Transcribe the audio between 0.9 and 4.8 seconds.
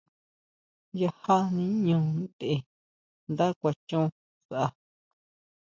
Yajá niño ntʼe, nda kuan chon sʼa.